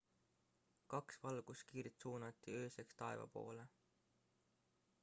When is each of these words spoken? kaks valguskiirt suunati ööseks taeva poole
kaks 0.93 1.19
valguskiirt 1.25 2.01
suunati 2.07 2.57
ööseks 2.63 2.99
taeva 3.03 3.31
poole 3.39 3.69